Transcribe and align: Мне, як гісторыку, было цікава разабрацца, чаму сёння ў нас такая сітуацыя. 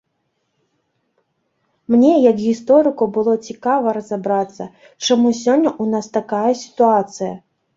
Мне, 1.95 2.13
як 2.31 2.37
гісторыку, 2.47 3.03
было 3.19 3.33
цікава 3.51 3.87
разабрацца, 4.01 4.63
чаму 5.05 5.27
сёння 5.43 5.71
ў 5.81 5.85
нас 5.97 6.05
такая 6.19 6.53
сітуацыя. 6.65 7.33